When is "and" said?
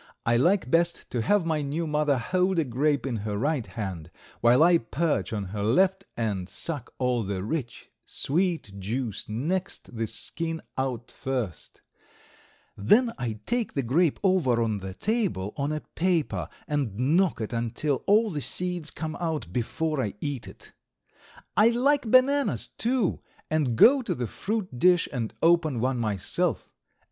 6.17-6.49, 16.67-16.97, 23.51-23.75, 25.13-25.31